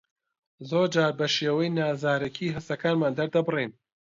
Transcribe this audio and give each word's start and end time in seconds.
زۆرجار 0.69 1.11
بە 1.19 1.27
شێوەی 1.35 1.73
نازارەکی 1.77 2.53
هەستەکانمان 2.55 3.13
دەردەبڕین. 3.19 3.71